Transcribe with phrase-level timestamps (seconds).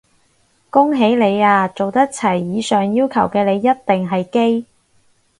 [0.71, 4.65] 恭喜你啊，做得齊以上要求嘅你一定係基！